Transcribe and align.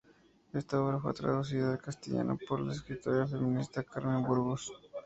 Esta 0.51 0.81
obra 0.81 0.99
fue 0.99 1.13
traducida 1.13 1.73
al 1.73 1.77
castellano 1.79 2.35
por 2.47 2.59
la 2.59 2.71
escritora 2.73 3.27
feminista 3.27 3.83
Carmen 3.83 4.23
de 4.23 4.27
Burgos. 4.29 4.71